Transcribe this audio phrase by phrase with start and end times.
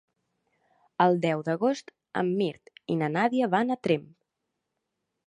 [1.05, 1.93] El deu d'agost
[2.23, 4.09] en Mirt i na Nàdia van a Tremp.